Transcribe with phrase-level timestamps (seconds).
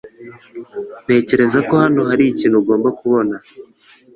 [1.03, 3.35] Ntekereza ko hano hari ikintu ugomba kubona.